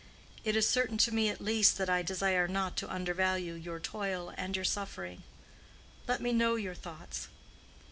[0.43, 4.33] It is certain to me at least that I desire not to undervalue your toil
[4.35, 5.21] and your suffering.
[6.07, 7.27] Let me know your thoughts.